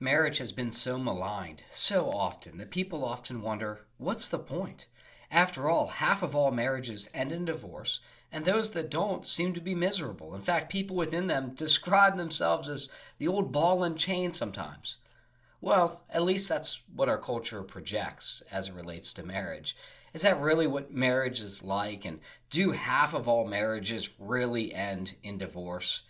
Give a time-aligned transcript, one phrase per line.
[0.00, 4.86] Marriage has been so maligned so often that people often wonder what's the point?
[5.28, 8.00] After all, half of all marriages end in divorce,
[8.30, 10.36] and those that don't seem to be miserable.
[10.36, 14.98] In fact, people within them describe themselves as the old ball and chain sometimes.
[15.60, 19.74] Well, at least that's what our culture projects as it relates to marriage.
[20.14, 22.04] Is that really what marriage is like?
[22.04, 22.20] And
[22.50, 26.02] do half of all marriages really end in divorce?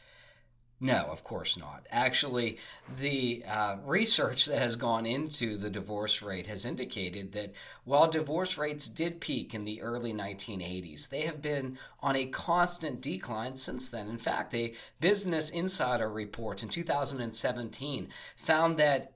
[0.81, 1.89] No, of course not.
[1.91, 2.59] Actually,
[3.01, 7.52] the uh, research that has gone into the divorce rate has indicated that
[7.85, 13.01] while divorce rates did peak in the early 1980s, they have been on a constant
[13.01, 14.09] decline since then.
[14.09, 19.15] In fact, a Business Insider report in 2017 found that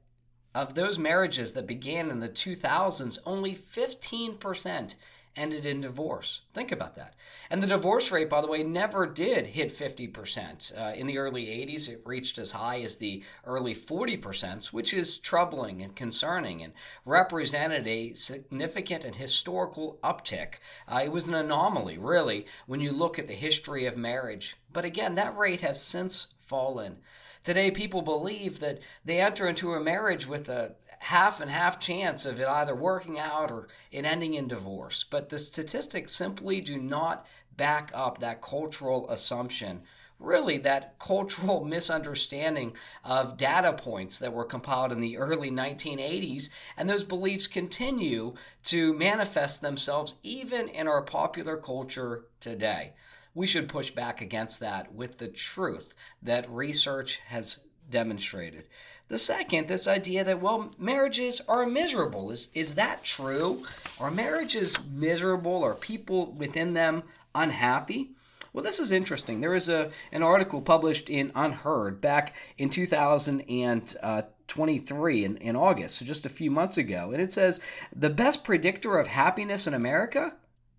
[0.54, 4.96] of those marriages that began in the 2000s, only 15%
[5.36, 6.42] ended in divorce.
[6.52, 7.14] Think about that.
[7.50, 10.78] And the divorce rate, by the way, never did hit 50%.
[10.78, 15.18] Uh, in the early 80s, it reached as high as the early 40%, which is
[15.18, 16.72] troubling and concerning and
[17.04, 20.54] represented a significant and historical uptick.
[20.86, 24.56] Uh, it was an anomaly, really, when you look at the history of marriage.
[24.72, 26.98] But again, that rate has since fallen.
[27.44, 32.24] Today, people believe that they enter into a marriage with a half and half chance
[32.24, 35.02] of it either working out or it ending in divorce.
[35.02, 39.82] But the statistics simply do not back up that cultural assumption.
[40.20, 46.88] Really, that cultural misunderstanding of data points that were compiled in the early 1980s, and
[46.88, 52.92] those beliefs continue to manifest themselves even in our popular culture today.
[53.34, 57.58] We should push back against that with the truth that research has
[57.92, 58.66] demonstrated.
[59.06, 62.32] The second, this idea that, well, marriages are miserable.
[62.32, 63.64] Is, is that true?
[64.00, 65.62] Are marriages miserable?
[65.62, 67.02] Are people within them
[67.34, 68.12] unhappy?
[68.52, 69.40] Well, this is interesting.
[69.40, 76.04] There is a, an article published in Unheard back in 2023 in, in August, so
[76.04, 77.12] just a few months ago.
[77.12, 77.60] And it says
[77.94, 80.34] the best predictor of happiness in America?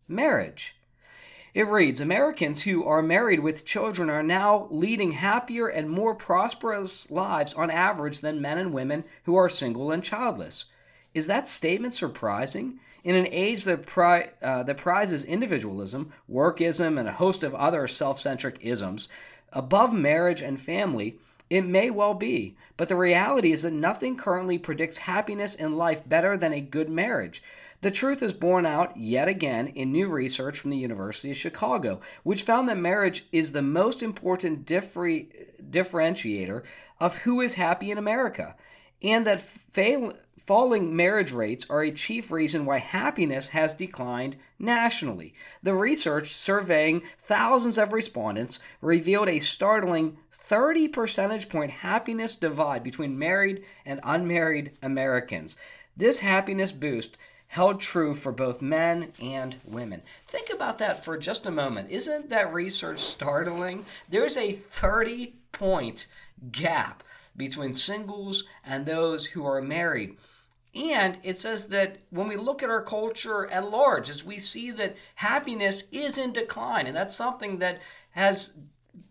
[0.07, 0.75] Marriage.
[1.53, 7.11] It reads Americans who are married with children are now leading happier and more prosperous
[7.11, 10.65] lives on average than men and women who are single and childless.
[11.13, 12.79] Is that statement surprising?
[13.03, 17.85] In an age that, pri- uh, that prizes individualism, workism, and a host of other
[17.85, 19.07] self centric isms,
[19.51, 21.19] above marriage and family,
[21.51, 26.07] it may well be, but the reality is that nothing currently predicts happiness in life
[26.07, 27.43] better than a good marriage.
[27.83, 31.99] The truth is borne out yet again in new research from the University of Chicago,
[32.23, 35.25] which found that marriage is the most important differ-
[35.69, 36.63] differentiator
[37.01, 38.55] of who is happy in America,
[39.01, 45.33] and that fail- falling marriage rates are a chief reason why happiness has declined nationally.
[45.61, 53.19] The research, surveying thousands of respondents, revealed a startling 30 percentage point happiness divide between
[53.19, 55.57] married and unmarried Americans.
[55.97, 57.17] This happiness boost
[57.53, 60.01] held true for both men and women.
[60.25, 61.91] Think about that for just a moment.
[61.91, 63.85] Isn't that research startling?
[64.09, 66.07] There's a 30 point
[66.51, 67.03] gap
[67.37, 70.17] between singles and those who are married.
[70.73, 74.71] And it says that when we look at our culture at large, as we see
[74.71, 77.81] that happiness is in decline, and that's something that
[78.13, 78.53] has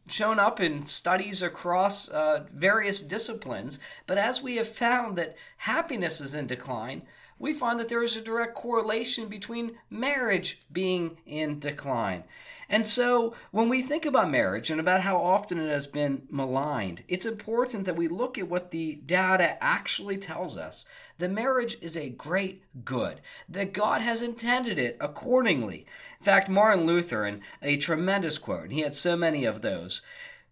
[0.09, 3.79] shown up in studies across uh, various disciplines.
[4.09, 7.03] But as we have found that happiness is in decline,
[7.43, 12.23] we find that there is a direct correlation between marriage being in decline.
[12.69, 17.03] And so, when we think about marriage and about how often it has been maligned,
[17.09, 20.85] it's important that we look at what the data actually tells us.
[21.19, 25.85] The marriage is a great good, that God has intended it accordingly.
[26.21, 30.01] In fact, Martin Luther, in a tremendous quote, and he had so many of those,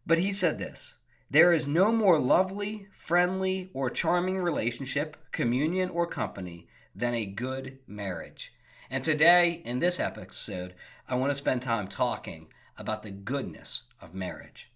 [0.05, 0.99] but he said this
[1.31, 7.78] There is no more lovely, friendly, or charming relationship, communion, or company than a good
[7.87, 8.53] marriage.
[8.91, 10.75] And today, in this episode,
[11.09, 14.73] I want to spend time talking about the goodness of marriage.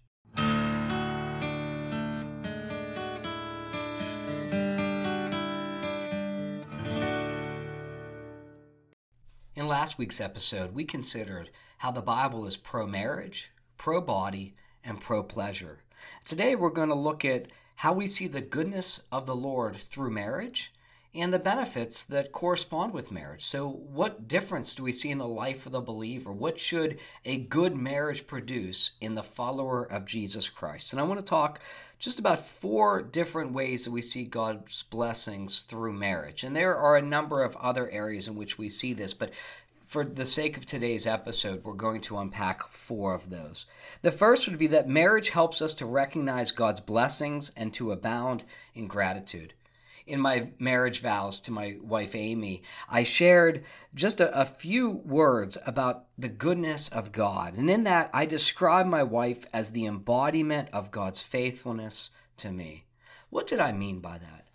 [9.55, 14.53] In last week's episode, we considered how the Bible is pro marriage, pro body,
[14.83, 15.79] and pro pleasure.
[16.23, 20.11] Today, we're going to look at how we see the goodness of the Lord through
[20.11, 20.71] marriage
[21.15, 23.43] and the benefits that correspond with marriage.
[23.43, 26.31] So, what difference do we see in the life of the believer?
[26.31, 30.91] What should a good marriage produce in the follower of Jesus Christ?
[30.91, 31.59] And I want to talk
[31.97, 36.43] just about four different ways that we see God's blessings through marriage.
[36.43, 39.31] And there are a number of other areas in which we see this, but
[39.85, 43.67] for the sake of today's episode, we're going to unpack four of those.
[44.01, 48.43] The first would be that marriage helps us to recognize God's blessings and to abound
[48.73, 49.53] in gratitude.
[50.07, 53.63] In my marriage vows to my wife Amy, I shared
[53.93, 57.57] just a, a few words about the goodness of God.
[57.57, 62.85] And in that, I described my wife as the embodiment of God's faithfulness to me.
[63.31, 64.45] What did I mean by that?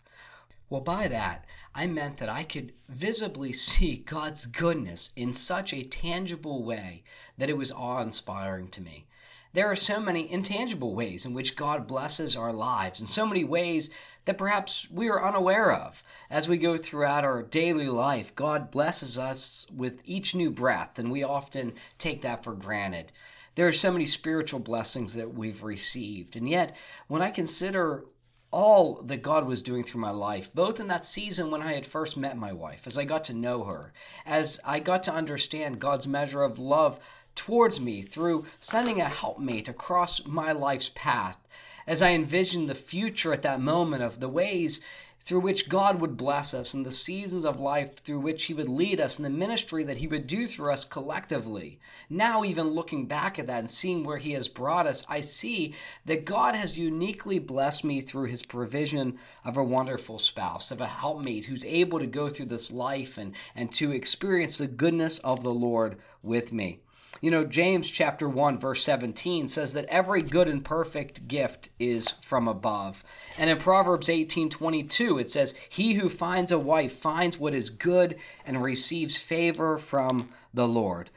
[0.69, 5.82] Well, by that, I meant that I could visibly see God's goodness in such a
[5.82, 7.02] tangible way
[7.38, 9.06] that it was awe inspiring to me.
[9.52, 13.43] There are so many intangible ways in which God blesses our lives, and so many
[13.43, 13.91] ways
[14.25, 16.03] that perhaps we are unaware of.
[16.31, 21.11] As we go throughout our daily life, God blesses us with each new breath, and
[21.11, 23.13] we often take that for granted.
[23.55, 26.77] There are so many spiritual blessings that we've received, and yet
[27.09, 28.05] when I consider
[28.53, 31.87] all that God was doing through my life, both in that season when I had
[31.87, 33.93] first met my wife, as I got to know her,
[34.27, 36.99] as I got to understand God's measure of love
[37.37, 41.39] towards me through sending a helpmate across my life's path,
[41.87, 44.81] as I envisioned the future at that moment of the ways
[45.23, 48.69] through which God would bless us and the seasons of life through which He would
[48.69, 51.79] lead us and the ministry that He would do through us collectively.
[52.09, 55.75] Now, even looking back at that and seeing where He has brought us, I see
[56.06, 60.87] that God has uniquely blessed me through His provision of a wonderful spouse, of a
[60.87, 65.43] helpmate who's able to go through this life and, and to experience the goodness of
[65.43, 66.81] the Lord with me.
[67.21, 72.12] You know, James chapter 1 verse 17 says that every good and perfect gift is
[72.23, 73.05] from above.
[73.37, 78.17] And in Proverbs 18:22 it says, "He who finds a wife finds what is good
[78.47, 81.11] and receives favor from the Lord."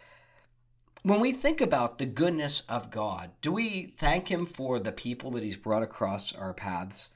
[1.03, 5.31] When we think about the goodness of God, do we thank him for the people
[5.31, 7.09] that he's brought across our paths?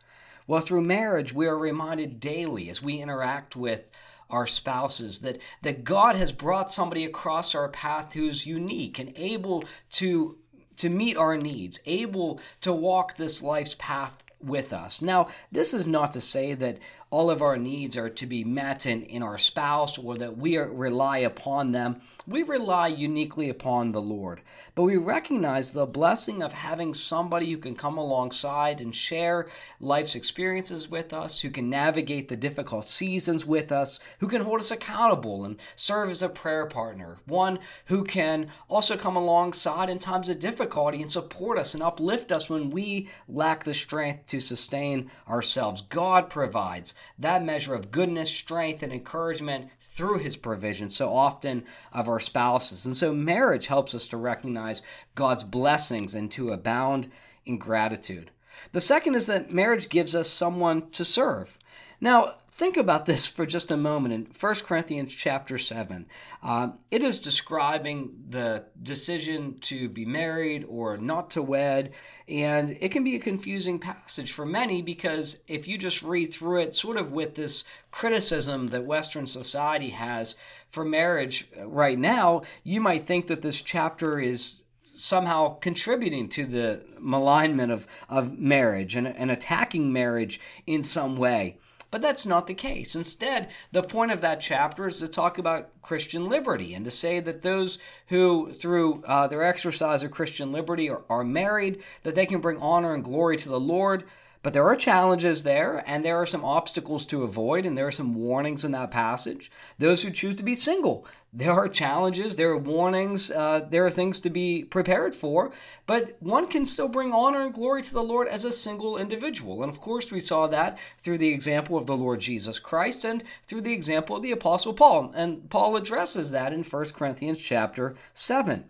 [0.46, 3.90] Well, through marriage, we are reminded daily as we interact with
[4.30, 9.64] our spouses, that, that God has brought somebody across our path who's unique and able
[9.92, 10.38] to,
[10.78, 15.02] to meet our needs, able to walk this life's path with us.
[15.02, 16.78] Now, this is not to say that
[17.10, 20.58] all of our needs are to be met in, in our spouse or that we
[20.58, 22.02] are, rely upon them.
[22.28, 24.42] We rely uniquely upon the Lord.
[24.76, 29.48] But we recognize the blessing of having somebody who can come alongside and share
[29.80, 34.60] life's experiences with us, who can navigate the difficult seasons with us, who can hold
[34.60, 37.18] us accountable and serve as a prayer partner.
[37.26, 42.34] One who can also come alongside in times of difficulty and support us and uplift
[42.34, 45.82] us when we lack the strength to sustain ourselves.
[45.82, 52.08] God provides that measure of goodness, strength, and encouragement through his provision so often of
[52.08, 52.86] our spouses.
[52.86, 54.82] And so marriage helps us to recognize
[55.16, 57.10] God's blessings and to abound
[57.46, 58.32] in gratitude.
[58.72, 61.58] The second is that marriage gives us someone to serve.
[62.02, 66.08] Now, Think about this for just a moment in 1 Corinthians chapter 7.
[66.42, 71.92] Uh, it is describing the decision to be married or not to wed,
[72.28, 76.62] and it can be a confusing passage for many because if you just read through
[76.62, 80.36] it, sort of with this criticism that Western society has
[80.68, 86.84] for marriage right now, you might think that this chapter is somehow contributing to the
[86.98, 91.56] malignment of, of marriage and, and attacking marriage in some way.
[91.90, 92.96] But that's not the case.
[92.96, 97.20] Instead, the point of that chapter is to talk about Christian liberty and to say
[97.22, 102.26] that those who, through uh, their exercise of Christian liberty, are, are married, that they
[102.26, 104.04] can bring honor and glory to the Lord
[104.48, 107.92] but there are challenges there, and there are some obstacles to avoid, and there are
[107.92, 109.52] some warnings in that passage.
[109.78, 113.90] Those who choose to be single, there are challenges, there are warnings, uh, there are
[113.90, 115.52] things to be prepared for,
[115.86, 119.64] but one can still bring honor and glory to the Lord as a single individual.
[119.64, 123.26] And of course, we saw that through the example of the Lord Jesus Christ and
[123.48, 125.12] through the example of the Apostle Paul.
[125.14, 128.64] And Paul addresses that in 1 Corinthians chapter 7.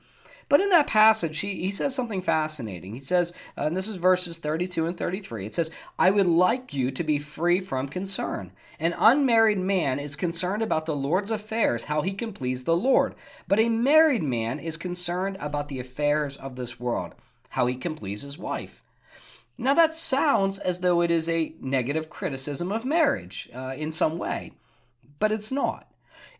[0.50, 2.94] But in that passage, he, he says something fascinating.
[2.94, 6.74] He says, uh, and this is verses 32 and 33, it says, I would like
[6.74, 8.54] you to be free from concern.
[8.80, 13.16] An unmarried man is concerned about the Lord's affairs, how he can please the Lord.
[13.48, 17.16] But a married man is concerned about the affairs of this world,
[17.50, 18.84] how he can please his wife.
[19.58, 24.18] Now, that sounds as though it is a negative criticism of marriage uh, in some
[24.18, 24.52] way,
[25.20, 25.92] but it's not.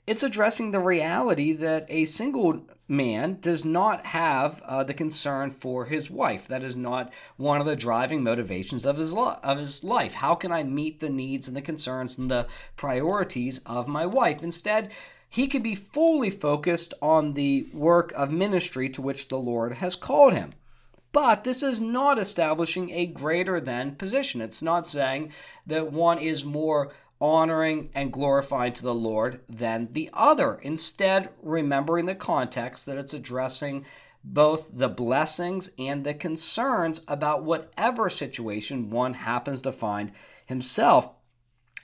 [0.08, 5.84] It's addressing the reality that a single man does not have uh, the concern for
[5.84, 6.48] his wife.
[6.48, 10.14] That is not one of the driving motivations of his lo- of his life.
[10.14, 12.48] How can I meet the needs and the concerns and the
[12.78, 14.42] priorities of my wife?
[14.42, 14.94] Instead,
[15.28, 19.98] he can be fully focused on the work of ministry to which the Lord has
[19.98, 20.52] called him.
[21.12, 24.40] But this is not establishing a greater than position.
[24.40, 25.34] It's not saying
[25.66, 30.56] that one is more honoring and glorifying to the Lord than the other.
[30.56, 33.86] Instead, remembering the context that it's addressing
[34.24, 40.12] both the blessings and the concerns about whatever situation one happens to find
[40.46, 41.10] himself.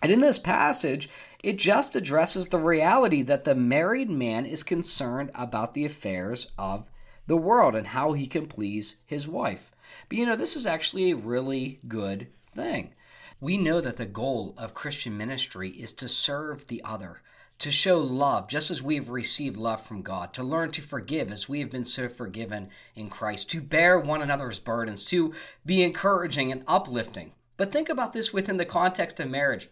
[0.02, 1.10] And in this passage,
[1.44, 6.92] it just addresses the reality that the married man is concerned about the affairs of
[7.26, 9.72] the world and how he can please his wife.
[10.10, 12.94] But you know, this is actually a really good thing.
[13.40, 17.22] We know that the goal of Christian ministry is to serve the other,
[17.60, 21.32] to show love just as we have received love from God, to learn to forgive
[21.32, 25.34] as we have been so forgiven in Christ, to bear one another's burdens, to
[25.66, 27.34] be encouraging and uplifting.
[27.58, 29.70] But think about this within the context of marriage.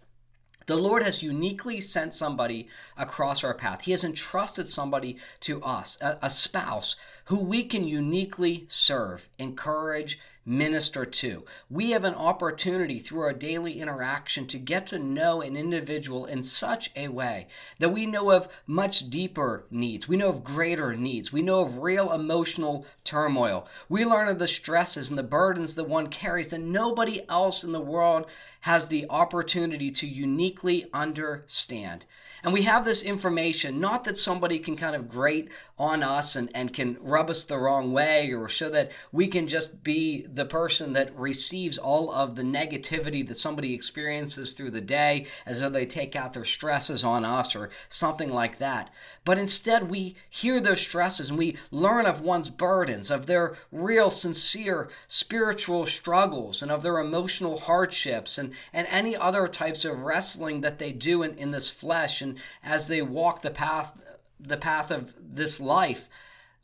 [0.68, 3.82] The Lord has uniquely sent somebody across our path.
[3.82, 10.20] He has entrusted somebody to us, a, a, spouse who we can uniquely serve, encourage,
[10.45, 11.45] minister to.
[11.69, 16.43] We have an opportunity through our daily interaction to get to know an individual in
[16.43, 17.48] such a way
[17.79, 20.07] that we know of much deeper needs.
[20.07, 21.31] We know of greater needs.
[21.31, 23.67] We know of real emotional turmoil.
[23.89, 27.71] We learn of the stresses and the burdens that one carries that nobody else in
[27.71, 28.25] the world
[28.62, 32.06] has the opportunity to uniquely understand.
[32.44, 36.50] And we have this information, not that somebody can kind of grate on us and,
[36.56, 40.46] and can rub us the wrong way or so that we can just be the
[40.46, 45.70] person that receives all of the negativity that somebody experiences through the day as though
[45.70, 48.91] they take out their stresses on us or something like that.
[49.24, 54.10] But instead, we hear those stresses and we learn of one's burdens, of their real,
[54.10, 60.62] sincere spiritual struggles, and of their emotional hardships, and, and any other types of wrestling
[60.62, 62.22] that they do in, in this flesh.
[62.22, 64.00] And as they walk the path,
[64.39, 66.10] the path of this life,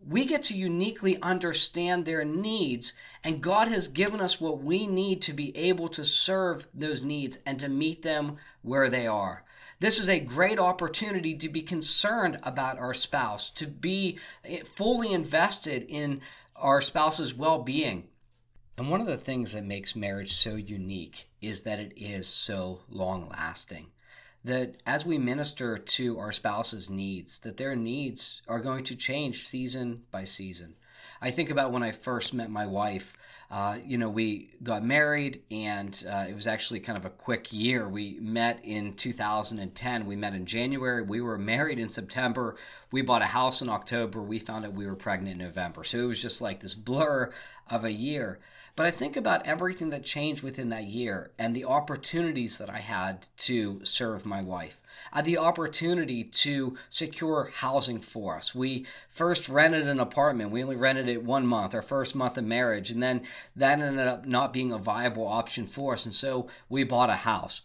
[0.06, 5.22] we get to uniquely understand their needs, and God has given us what we need
[5.24, 9.44] to be able to serve those needs and to meet them where they are.
[9.80, 14.18] This is a great opportunity to be concerned about our spouse, to be
[14.76, 16.22] fully invested in
[16.56, 18.08] our spouse's well being.
[18.78, 22.82] And one of the things that makes marriage so unique is that it is so
[22.90, 23.88] long lasting.
[24.44, 29.40] That as we minister to our spouse's needs, that their needs are going to change
[29.40, 30.76] season by season.
[31.20, 33.18] I think about when I first met my wife.
[33.50, 37.52] Uh, you know, we got married, and uh, it was actually kind of a quick
[37.52, 37.90] year.
[37.90, 40.06] We met in 2010.
[40.06, 41.02] We met in January.
[41.02, 42.58] We were married in September.
[42.92, 44.22] We bought a house in October.
[44.22, 45.84] We found out we were pregnant in November.
[45.84, 47.32] So it was just like this blur
[47.70, 48.40] of a year.
[48.78, 52.78] But I think about everything that changed within that year and the opportunities that I
[52.78, 54.80] had to serve my wife.
[55.12, 58.54] I had the opportunity to secure housing for us.
[58.54, 60.52] We first rented an apartment.
[60.52, 63.24] We only rented it one month, our first month of marriage, and then
[63.56, 66.06] that ended up not being a viable option for us.
[66.06, 67.64] And so we bought a house.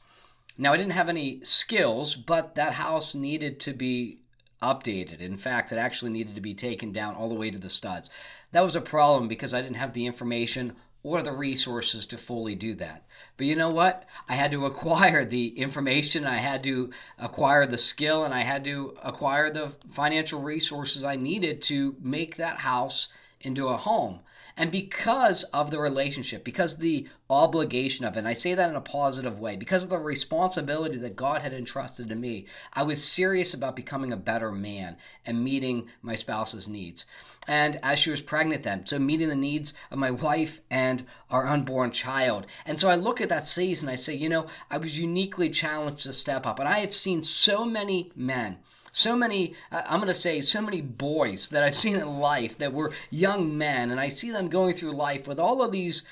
[0.57, 4.21] Now, I didn't have any skills, but that house needed to be
[4.62, 5.21] updated.
[5.21, 8.09] In fact, it actually needed to be taken down all the way to the studs.
[8.52, 12.55] That was a problem because I didn't have the information or the resources to fully
[12.55, 13.05] do that.
[13.37, 14.07] But you know what?
[14.29, 18.65] I had to acquire the information, I had to acquire the skill, and I had
[18.65, 23.09] to acquire the financial resources I needed to make that house
[23.41, 24.21] into a home.
[24.57, 28.77] And because of the relationship, because the obligation of it, and I say that in
[28.77, 33.03] a positive way, because of the responsibility that God had entrusted to me, I was
[33.03, 37.07] serious about becoming a better man and meeting my spouse's needs.
[37.49, 41.47] And as she was pregnant then, so meeting the needs of my wife and our
[41.47, 42.47] unborn child.
[42.67, 46.05] And so I look at that season, I say, you know, I was uniquely challenged
[46.05, 46.59] to step up.
[46.59, 48.59] And I have seen so many men
[48.93, 52.59] so many, uh, I'm going to say, so many boys that I've seen in life
[52.59, 56.05] that were young men, and I see them going through life with all of these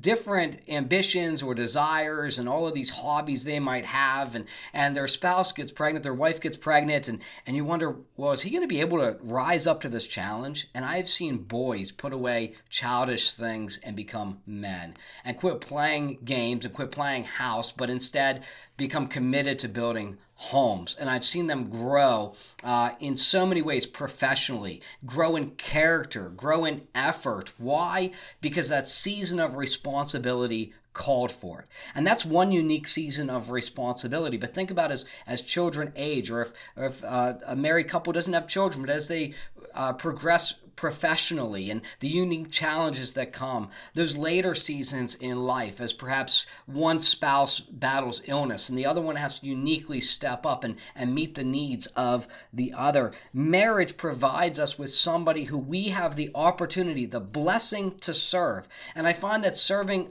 [0.00, 5.06] different ambitions or desires and all of these hobbies they might have and and their
[5.06, 8.62] spouse gets pregnant their wife gets pregnant and and you wonder well is he going
[8.62, 10.68] to be able to rise up to this challenge?
[10.72, 16.64] And i've seen boys put away childish things and become men and quit playing games
[16.64, 18.44] and quit playing house but instead
[18.76, 20.96] become committed to building homes.
[20.98, 22.34] And I've seen them grow
[22.64, 27.52] uh, in so many ways professionally, grow in character, grow in effort.
[27.58, 28.10] Why?
[28.40, 31.66] Because that season of responsibility called for it.
[31.94, 34.36] And that's one unique season of responsibility.
[34.36, 38.12] But think about as as children age, or if, or if uh, a married couple
[38.12, 39.34] doesn't have children, but as they
[39.74, 45.92] uh, progress professionally and the unique challenges that come, those later seasons in life, as
[45.92, 50.76] perhaps one spouse battles illness and the other one has to uniquely step up and,
[50.94, 53.12] and meet the needs of the other.
[53.32, 58.68] Marriage provides us with somebody who we have the opportunity, the blessing to serve.
[58.94, 60.10] And I find that serving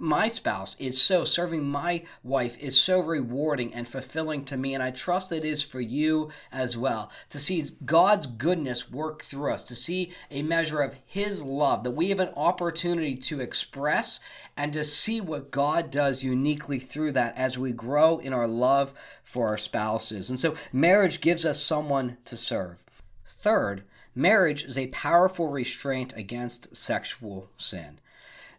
[0.00, 4.82] my spouse is so serving my wife is so rewarding and fulfilling to me and
[4.82, 7.10] i trust it is for you as well.
[7.28, 11.90] To see god's goodness work through us to see a measure of his love that
[11.90, 14.20] we have an opportunity to express
[14.56, 18.94] and to see what god does uniquely through that as we grow in our love
[19.22, 20.30] for our spouses.
[20.30, 22.82] And so marriage gives us someone to serve.
[23.26, 27.98] Third marriage is a powerful restraint against sexual sin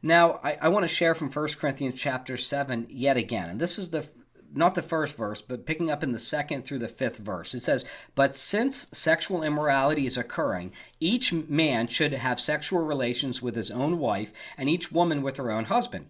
[0.01, 3.49] now, I, I want to share from 1 Corinthians chapter 7 yet again.
[3.49, 4.07] And this is the
[4.53, 7.53] not the first verse, but picking up in the second through the fifth verse.
[7.53, 13.55] It says, But since sexual immorality is occurring, each man should have sexual relations with
[13.55, 16.07] his own wife, and each woman with her own husband.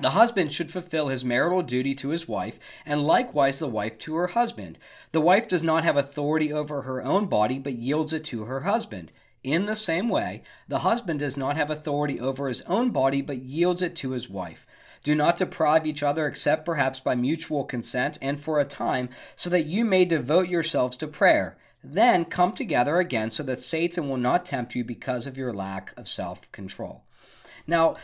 [0.00, 4.16] The husband should fulfill his marital duty to his wife, and likewise the wife to
[4.16, 4.78] her husband.
[5.12, 8.60] The wife does not have authority over her own body, but yields it to her
[8.60, 9.12] husband.
[9.42, 13.42] In the same way, the husband does not have authority over his own body, but
[13.42, 14.66] yields it to his wife.
[15.02, 19.50] Do not deprive each other except perhaps by mutual consent and for a time, so
[19.50, 21.56] that you may devote yourselves to prayer.
[21.82, 25.92] Then come together again, so that Satan will not tempt you because of your lack
[25.96, 27.02] of self control.
[27.66, 27.96] Now,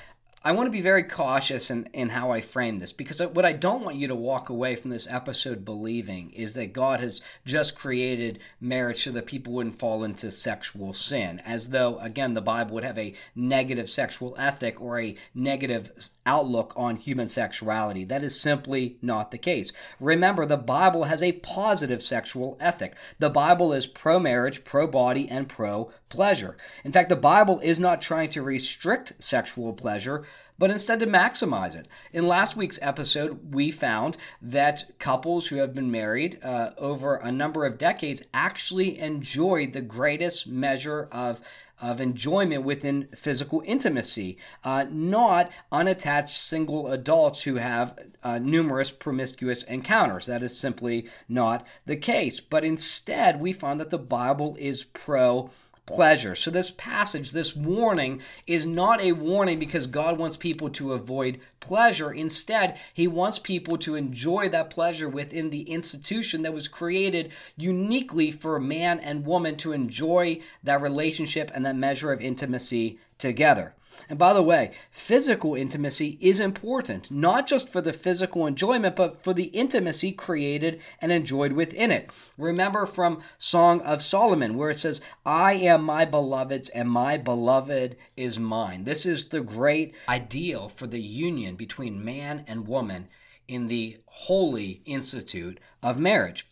[0.44, 3.52] I want to be very cautious in, in how I frame this because what I
[3.52, 7.76] don't want you to walk away from this episode believing is that God has just
[7.76, 12.74] created marriage so that people wouldn't fall into sexual sin, as though, again, the Bible
[12.74, 15.90] would have a negative sexual ethic or a negative
[16.24, 18.04] outlook on human sexuality.
[18.04, 19.72] That is simply not the case.
[19.98, 22.94] Remember, the Bible has a positive sexual ethic.
[23.18, 26.56] The Bible is pro marriage, pro body, and pro pleasure.
[26.84, 30.24] In fact, the Bible is not trying to restrict sexual pleasure,
[30.58, 31.86] but instead to maximize it.
[32.12, 37.30] In last week's episode, we found that couples who have been married uh, over a
[37.30, 41.40] number of decades actually enjoyed the greatest measure of
[41.80, 49.62] of enjoyment within physical intimacy, uh, not unattached single adults who have uh, numerous promiscuous
[49.62, 50.26] encounters.
[50.26, 52.40] That is simply not the case.
[52.40, 55.50] But instead, we found that the Bible is pro
[55.88, 56.34] pleasure.
[56.34, 61.40] So, this passage, this warning, is not a warning because God wants people to avoid
[61.60, 62.12] pleasure.
[62.12, 68.30] Instead, He wants people to enjoy that pleasure within the institution that was created uniquely
[68.30, 73.74] for man and woman to enjoy that relationship and that measure of intimacy together.
[74.08, 79.22] And by the way, physical intimacy is important, not just for the physical enjoyment, but
[79.22, 82.10] for the intimacy created and enjoyed within it.
[82.36, 87.96] Remember from Song of Solomon, where it says, I am my beloved's, and my beloved
[88.16, 88.84] is mine.
[88.84, 93.08] This is the great ideal for the union between man and woman
[93.46, 96.48] in the holy institute of marriage.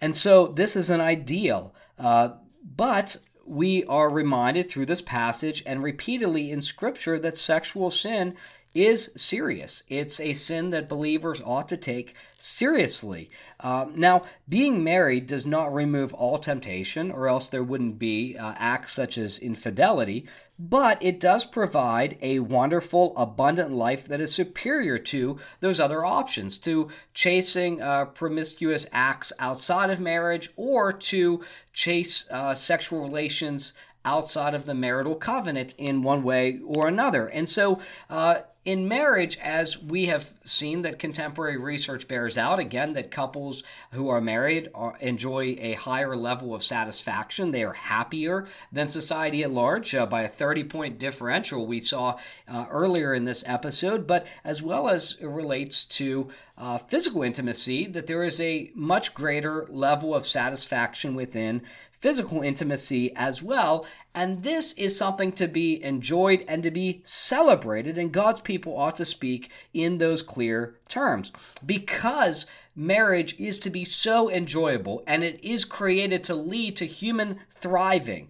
[0.00, 1.74] And so this is an ideal.
[1.98, 2.30] Uh,
[2.64, 3.18] but
[3.50, 8.36] we are reminded through this passage and repeatedly in Scripture that sexual sin
[8.74, 9.82] is serious.
[9.88, 13.28] It's a sin that believers ought to take seriously.
[13.58, 18.54] Um, now, being married does not remove all temptation, or else there wouldn't be uh,
[18.56, 20.26] acts such as infidelity,
[20.58, 26.58] but it does provide a wonderful, abundant life that is superior to those other options,
[26.58, 31.40] to chasing uh, promiscuous acts outside of marriage or to
[31.72, 33.72] chase uh, sexual relations
[34.04, 37.26] outside of the marital covenant in one way or another.
[37.26, 42.92] And so, uh, in marriage, as we have seen that contemporary research bears out, again,
[42.92, 47.52] that couples who are married are, enjoy a higher level of satisfaction.
[47.52, 52.18] They are happier than society at large uh, by a 30 point differential we saw
[52.46, 57.86] uh, earlier in this episode, but as well as it relates to uh, physical intimacy,
[57.86, 61.62] that there is a much greater level of satisfaction within
[62.00, 63.86] physical intimacy as well.
[64.14, 68.96] And this is something to be enjoyed and to be celebrated, and God's people ought
[68.96, 71.32] to speak in those clear terms.
[71.64, 77.40] Because marriage is to be so enjoyable and it is created to lead to human
[77.50, 78.28] thriving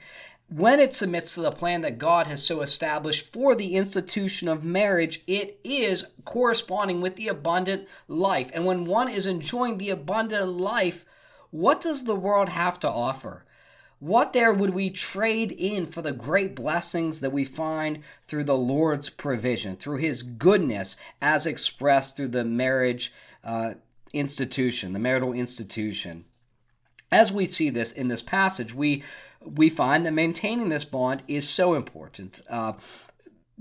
[0.51, 4.65] when it submits to the plan that God has so established for the institution of
[4.65, 8.51] marriage, it is corresponding with the abundant life.
[8.53, 11.05] And when one is enjoying the abundant life,
[11.51, 13.45] what does the world have to offer?
[14.01, 18.57] What there would we trade in for the great blessings that we find through the
[18.57, 23.13] Lord's provision, through His goodness as expressed through the marriage
[23.45, 23.75] uh,
[24.15, 26.25] institution, the marital institution?
[27.13, 29.03] As we see this in this passage, we
[29.43, 32.41] we find that maintaining this bond is so important.
[32.49, 32.75] Uh,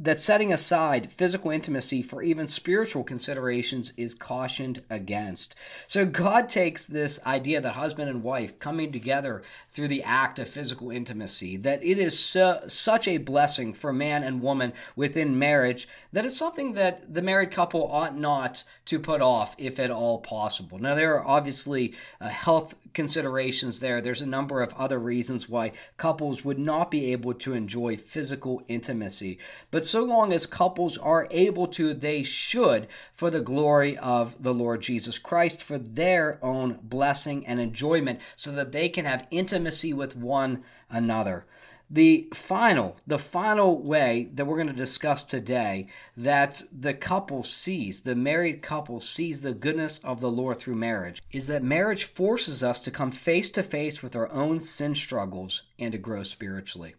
[0.02, 5.56] that setting aside physical intimacy for even spiritual considerations is cautioned against.
[5.88, 10.48] So God takes this idea that husband and wife coming together through the act of
[10.48, 15.86] physical intimacy, that it is su- such a blessing for man and woman within marriage
[16.14, 20.20] that it's something that the married couple ought not to put off if at all
[20.20, 20.80] possible.
[20.80, 24.02] Now, there are obviously uh, health considerations there.
[24.02, 28.64] There's a number of other reasons why couples would not be able to enjoy physical
[28.68, 29.38] intimacy.
[29.72, 34.54] But so long as couples are able to, they should for the glory of the
[34.54, 39.93] Lord Jesus Christ, for their own blessing and enjoyment, so that they can have intimacy
[39.93, 41.45] with one another.
[41.91, 48.02] The final the final way that we're going to discuss today that the couple sees
[48.02, 52.63] the married couple sees the goodness of the lord through marriage is that marriage forces
[52.63, 56.93] us to come face to face with our own sin struggles and to grow spiritually.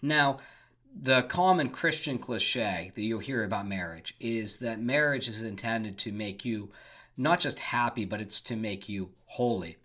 [0.00, 0.38] Now
[0.94, 6.12] the common christian cliche that you'll hear about marriage is that marriage is intended to
[6.12, 6.68] make you
[7.16, 9.76] not just happy but it's to make you holy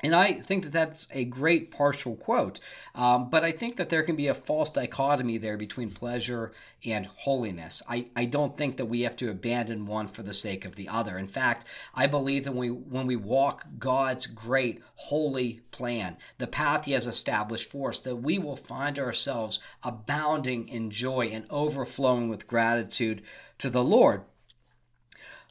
[0.00, 2.60] and I think that that's a great partial quote,
[2.94, 6.52] um, but I think that there can be a false dichotomy there between pleasure
[6.84, 7.82] and holiness.
[7.88, 10.88] I, I don't think that we have to abandon one for the sake of the
[10.88, 11.18] other.
[11.18, 16.84] In fact, I believe that we, when we walk God's great holy plan, the path
[16.84, 22.28] He has established for us, that we will find ourselves abounding in joy and overflowing
[22.28, 23.22] with gratitude
[23.58, 24.22] to the Lord.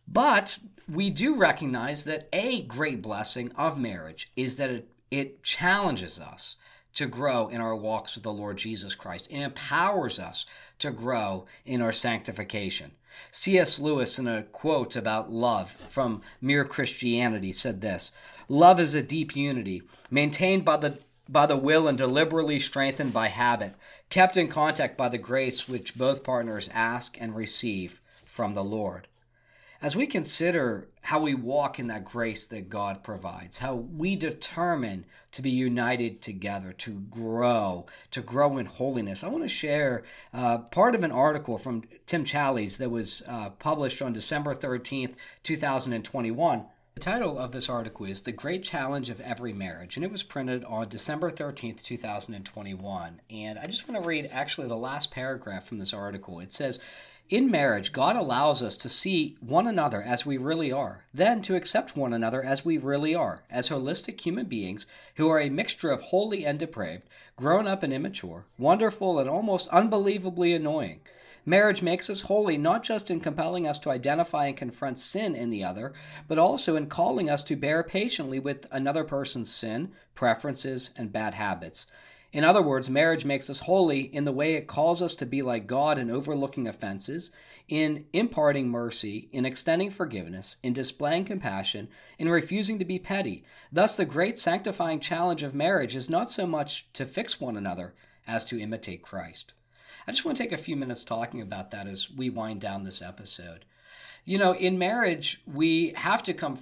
[0.07, 6.19] But we do recognize that a great blessing of marriage is that it, it challenges
[6.19, 6.58] us
[6.93, 10.45] to grow in our walks with the Lord Jesus Christ and empowers us
[10.80, 12.91] to grow in our sanctification.
[13.32, 13.80] C.S.
[13.80, 18.12] Lewis, in a quote about love from Mere Christianity, said this
[18.47, 23.28] Love is a deep unity, maintained by the by the will and deliberately strengthened by
[23.28, 23.73] habit,
[24.10, 29.08] kept in contact by the grace which both partners ask and receive from the Lord
[29.82, 35.06] as we consider how we walk in that grace that God provides, how we determine
[35.32, 40.60] to be united together, to grow, to grow in holiness, I want to share uh,
[40.60, 45.13] part of an article from Tim Challies that was uh, published on December 13th,
[45.44, 46.66] 2021.
[46.98, 50.24] The title of this article is The Great Challenge of Every Marriage, and it was
[50.24, 53.22] printed on December 13th, 2021.
[53.30, 56.40] And I just want to read actually the last paragraph from this article.
[56.40, 56.80] It says,
[57.30, 61.56] in marriage, God allows us to see one another as we really are, then to
[61.56, 64.86] accept one another as we really are, as holistic human beings
[65.16, 69.68] who are a mixture of holy and depraved, grown up and immature, wonderful and almost
[69.70, 71.02] unbelievably annoying.
[71.46, 75.50] Marriage makes us holy not just in compelling us to identify and confront sin in
[75.50, 75.94] the other,
[76.28, 81.34] but also in calling us to bear patiently with another person's sin, preferences, and bad
[81.34, 81.86] habits.
[82.34, 85.42] In other words, marriage makes us holy in the way it calls us to be
[85.42, 87.32] like God in overlooking offenses,
[87.70, 91.88] in imparting mercy, in extending forgiveness, in displaying compassion,
[92.20, 93.46] in refusing to be petty.
[93.72, 97.94] Thus, the great sanctifying challenge of marriage is not so much to fix one another
[98.28, 99.54] as to imitate Christ.
[100.06, 102.84] I just want to take a few minutes talking about that as we wind down
[102.84, 103.66] this episode.
[104.26, 106.58] You know, in marriage, we have to come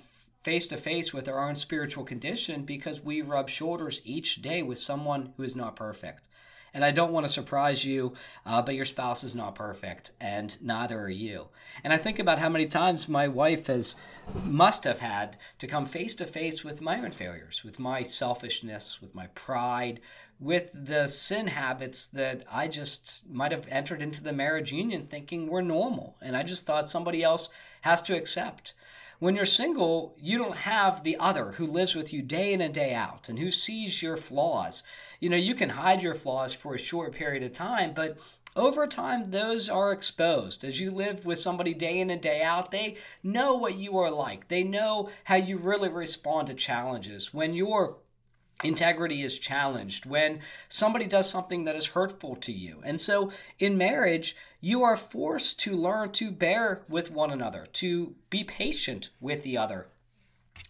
[0.46, 4.78] face to face with our own spiritual condition because we rub shoulders each day with
[4.78, 6.28] someone who is not perfect.
[6.72, 8.14] And I don't want to surprise you,
[8.46, 11.48] uh, but your spouse is not perfect, and neither are you.
[11.84, 13.96] And I think about how many times my wife has
[14.44, 19.02] must have had to come face to face with my own failures, with my selfishness,
[19.02, 20.00] with my pride,
[20.40, 25.48] with the sin habits that I just might have entered into the marriage union thinking
[25.48, 27.50] were normal, and I just thought somebody else
[27.82, 28.76] has to accept.
[29.20, 32.74] When you're single, you don't have the other who lives with you day in and
[32.74, 34.84] day out and who sees your flaws.
[35.20, 38.18] You know, you can hide your flaws for a short period of time, but
[38.58, 40.64] over time, those are exposed.
[40.64, 44.12] As you live with somebody day in and day out, they know what you are
[44.12, 44.48] like.
[44.48, 47.34] They know how you really respond to challenges.
[47.34, 47.98] When you're
[48.64, 52.82] integrity is challenged, when somebody does something that is hurtful to you.
[52.84, 58.16] And so in marriage, you are forced to learn to bear with one another, to
[58.30, 59.88] be patient with the other,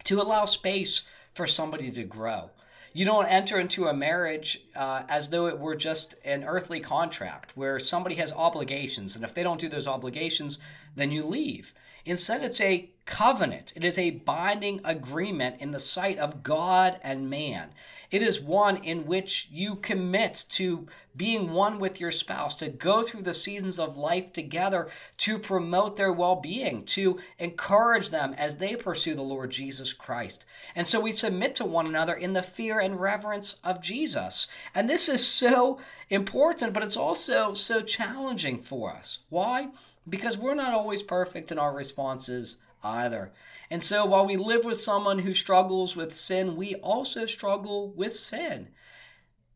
[0.06, 2.50] to allow space for somebody to grow.
[2.94, 7.54] You don't enter into a marriage uh, as though it were just an earthly contract
[7.56, 10.60] where somebody has obligations, and if they don't do those obligations,
[10.96, 11.74] then you leave.
[12.06, 13.74] Instead, it's a covenant.
[13.76, 17.70] It is a binding agreement in the sight of God and man.
[18.12, 23.02] It is one in which you commit to being one with your spouse, to go
[23.02, 28.58] through the seasons of life together, to promote their well being, to encourage them as
[28.58, 30.46] they pursue the Lord Jesus Christ.
[30.76, 34.48] And so we submit to one another in the fear and reverence of Jesus.
[34.74, 39.20] And this is so important, but it's also so challenging for us.
[39.30, 39.70] Why?
[40.08, 43.32] Because we're not always perfect in our responses either.
[43.70, 48.14] And so while we live with someone who struggles with sin, we also struggle with
[48.14, 48.70] sin.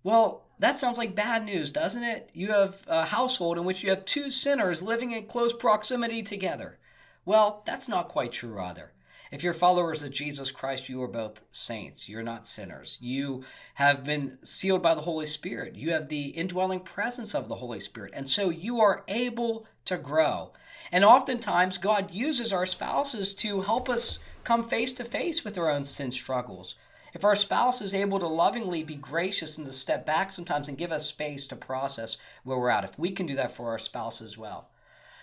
[0.04, 2.30] Well, that sounds like bad news, doesn't it?
[2.34, 6.80] You have a household in which you have two sinners living in close proximity together.
[7.26, 8.92] Well, that's not quite true either.
[9.32, 12.10] If you're followers of Jesus Christ, you are both saints.
[12.10, 12.98] You're not sinners.
[13.00, 13.44] You
[13.76, 15.76] have been sealed by the Holy Spirit.
[15.76, 18.12] You have the indwelling presence of the Holy Spirit.
[18.16, 20.54] And so you are able to grow.
[20.92, 25.70] And oftentimes, God uses our spouses to help us come face to face with our
[25.70, 26.74] own sin struggles.
[27.14, 30.78] If our spouse is able to lovingly be gracious and to step back sometimes and
[30.78, 33.80] give us space to process where we're at, if we can do that for our
[33.80, 34.70] spouse as well.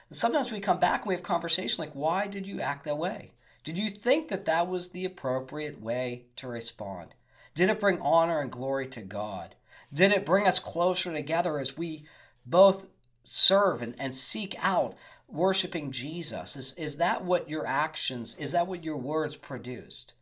[0.09, 2.99] And sometimes we come back and we have conversation like, why did you act that
[2.99, 3.33] way?
[3.67, 7.17] Did you think that that was the appropriate way to respond?
[7.57, 9.57] Did it bring honor and glory to God?
[9.93, 12.05] Did it bring us closer together as we
[12.47, 12.87] both
[13.25, 14.95] serve and, and seek out
[15.27, 16.55] worshiping Jesus?
[16.55, 20.15] Is, is that what your actions, is that what your words produced?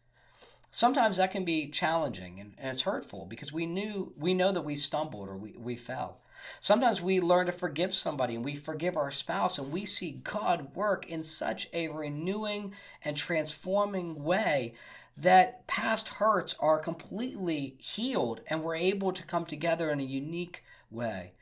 [0.71, 4.65] Sometimes that can be challenging and, and it's hurtful because we knew we know that
[4.65, 6.23] we stumbled or we, we fell.
[6.61, 10.75] Sometimes we learn to forgive somebody and we forgive our spouse and we see God
[10.75, 14.75] work in such a renewing and transforming way
[15.17, 20.65] that past hurts are completely healed and we're able to come together in a unique
[20.91, 21.33] way.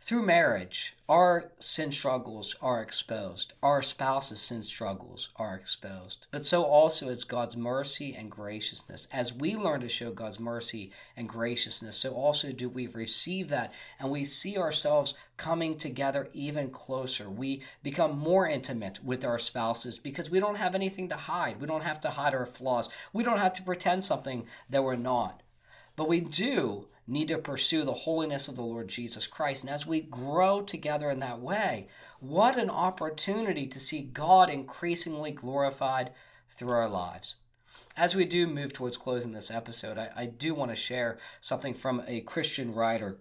[0.00, 3.54] Through marriage, our sin struggles are exposed.
[3.62, 6.26] Our spouse's sin struggles are exposed.
[6.30, 9.08] But so also is God's mercy and graciousness.
[9.10, 13.72] As we learn to show God's mercy and graciousness, so also do we receive that
[13.98, 17.28] and we see ourselves coming together even closer.
[17.28, 21.60] We become more intimate with our spouses because we don't have anything to hide.
[21.60, 22.88] We don't have to hide our flaws.
[23.12, 25.42] We don't have to pretend something that we're not.
[25.96, 29.62] But we do need to pursue the holiness of the Lord Jesus Christ.
[29.62, 31.88] And as we grow together in that way,
[32.20, 36.12] what an opportunity to see God increasingly glorified
[36.50, 37.36] through our lives.
[37.96, 41.72] As we do move towards closing this episode, I, I do want to share something
[41.72, 43.18] from a Christian writer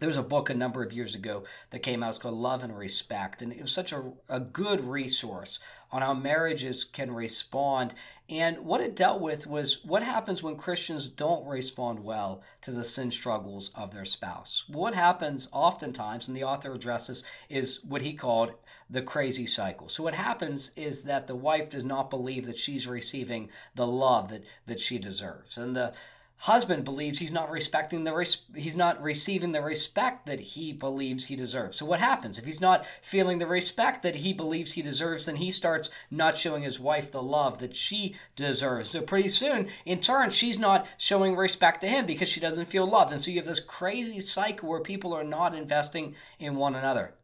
[0.00, 2.08] there was a book a number of years ago that came out.
[2.08, 3.42] It's called Love and Respect.
[3.42, 5.60] And it was such a, a good resource
[5.92, 7.94] on how marriages can respond.
[8.28, 12.84] And what it dealt with was what happens when Christians don't respond well to the
[12.84, 14.64] sin struggles of their spouse.
[14.68, 18.54] What happens oftentimes, and the author addresses, is what he called
[18.88, 19.88] the crazy cycle.
[19.88, 24.30] So what happens is that the wife does not believe that she's receiving the love
[24.30, 25.58] that, that she deserves.
[25.58, 25.92] And the
[26.40, 31.26] husband believes he's not respecting the res- he's not receiving the respect that he believes
[31.26, 31.76] he deserves.
[31.76, 35.26] So what happens if he's not feeling the respect that he believes he deserves?
[35.26, 38.88] Then he starts not showing his wife the love that she deserves.
[38.88, 42.86] So pretty soon, in turn, she's not showing respect to him because she doesn't feel
[42.86, 46.74] loved, and so you have this crazy cycle where people are not investing in one
[46.74, 47.14] another.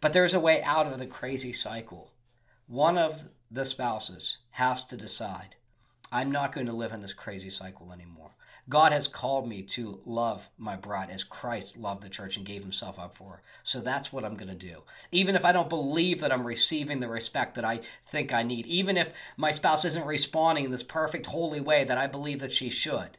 [0.00, 2.10] But there's a way out of the crazy cycle.
[2.66, 5.54] One of the spouses has to decide.
[6.10, 8.32] I'm not going to live in this crazy cycle anymore.
[8.68, 12.62] God has called me to love my bride as Christ loved the church and gave
[12.62, 13.42] himself up for her.
[13.62, 14.82] So that's what I'm going to do.
[15.12, 18.66] Even if I don't believe that I'm receiving the respect that I think I need,
[18.66, 22.52] even if my spouse isn't responding in this perfect, holy way that I believe that
[22.52, 23.18] she should.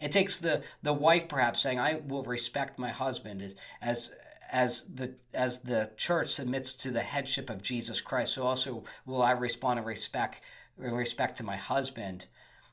[0.00, 4.12] It takes the, the wife perhaps saying, I will respect my husband as
[4.52, 8.32] as the as the church submits to the headship of Jesus Christ.
[8.32, 10.40] So also will I respond in respect
[10.82, 12.26] in respect to my husband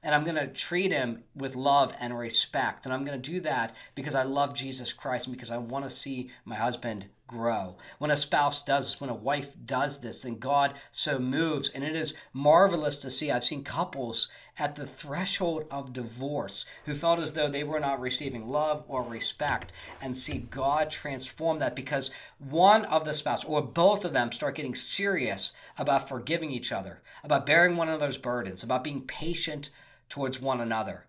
[0.07, 2.85] and I'm going to treat him with love and respect.
[2.85, 5.83] And I'm going to do that because I love Jesus Christ and because I want
[5.83, 7.75] to see my husband grow.
[7.97, 11.67] When a spouse does this, when a wife does this, then God so moves.
[11.67, 13.29] And it is marvelous to see.
[13.29, 17.99] I've seen couples at the threshold of divorce who felt as though they were not
[17.99, 23.61] receiving love or respect and see God transform that because one of the spouse or
[23.61, 28.63] both of them start getting serious about forgiving each other, about bearing one another's burdens,
[28.63, 29.69] about being patient
[30.09, 31.05] towards one another.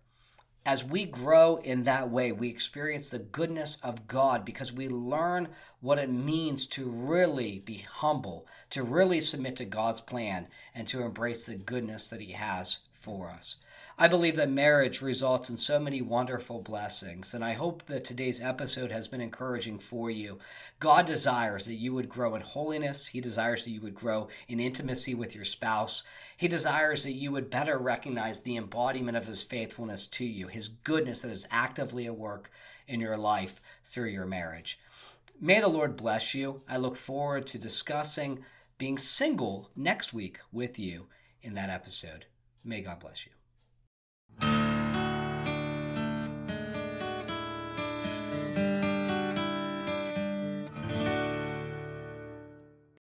[0.67, 5.49] As we grow in that way, we experience the goodness of God because we learn
[5.81, 11.03] what it means to really be humble, to really submit to God's plan, and to
[11.03, 13.57] embrace the goodness that He has for us.
[14.01, 18.41] I believe that marriage results in so many wonderful blessings, and I hope that today's
[18.41, 20.39] episode has been encouraging for you.
[20.79, 23.09] God desires that you would grow in holiness.
[23.09, 26.05] He desires that you would grow in intimacy with your spouse.
[26.37, 30.69] He desires that you would better recognize the embodiment of His faithfulness to you, His
[30.69, 32.53] goodness that is actively at work
[32.87, 34.79] in your life through your marriage.
[35.41, 36.63] May the Lord bless you.
[36.69, 38.45] I look forward to discussing
[38.79, 41.07] being single next week with you
[41.43, 42.27] in that episode.
[42.63, 43.33] May God bless you.